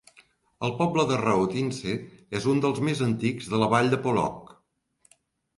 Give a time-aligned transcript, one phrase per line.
[0.67, 1.93] El poble de Raotince
[2.39, 4.51] és un dels més antics de la vall de Polog.